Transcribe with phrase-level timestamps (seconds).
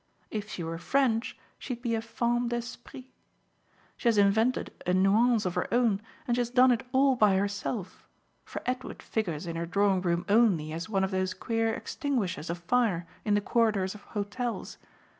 [0.31, 3.05] If she were French she'd be a femme d'esprit.
[3.97, 7.35] She has invented a nuance of her own and she has done it all by
[7.35, 8.07] herself,
[8.43, 12.57] for Edward figures in her drawing room only as one of those queer extinguishers of
[12.57, 14.79] fire in the corridors of hotels.